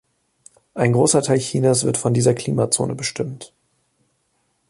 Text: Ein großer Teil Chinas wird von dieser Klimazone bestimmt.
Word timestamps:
Ein 0.73 0.93
großer 0.93 1.21
Teil 1.21 1.37
Chinas 1.37 1.83
wird 1.83 1.95
von 1.95 2.15
dieser 2.15 2.33
Klimazone 2.33 2.95
bestimmt. 2.95 3.53